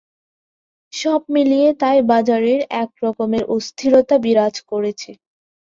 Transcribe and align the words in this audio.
সব 0.93 1.21
মিলিয়ে 1.29 1.69
তাই 1.81 1.99
বাজারে 2.11 2.53
একধরনের 2.83 3.43
অস্থিরতা 3.55 4.15
বিরাজ 4.25 4.55
করছে। 4.69 5.11